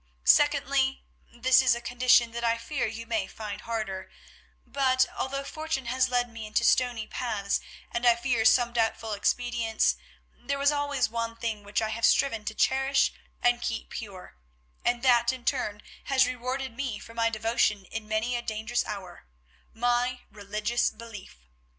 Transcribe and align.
Secondly—this 0.23 1.61
is 1.61 1.75
a 1.75 1.79
condition 1.79 2.31
that 2.31 2.43
I 2.43 2.57
fear 2.57 2.87
you 2.87 3.05
may 3.05 3.27
find 3.27 3.61
harder—but, 3.61 5.05
although 5.15 5.43
fortune 5.43 5.85
has 5.85 6.09
led 6.09 6.27
me 6.27 6.47
into 6.47 6.63
stony 6.63 7.05
paths, 7.05 7.61
and 7.91 8.03
I 8.07 8.15
fear 8.15 8.43
some 8.43 8.73
doubtful 8.73 9.13
expedients, 9.13 9.97
there 10.39 10.57
was 10.57 10.71
always 10.71 11.07
one 11.07 11.35
thing 11.35 11.63
which 11.63 11.83
I 11.83 11.89
have 11.89 12.07
striven 12.07 12.45
to 12.45 12.55
cherish 12.55 13.13
and 13.43 13.61
keep 13.61 13.91
pure, 13.91 14.33
and 14.83 15.03
that 15.03 15.31
in 15.31 15.45
turn 15.45 15.83
has 16.05 16.25
rewarded 16.25 16.75
me 16.75 16.97
for 16.97 17.13
my 17.13 17.29
devotion 17.29 17.85
in 17.85 18.07
many 18.07 18.35
a 18.35 18.41
dangerous 18.41 18.83
hour, 18.85 19.27
my 19.71 20.21
religious 20.31 20.89
belief. 20.89 21.37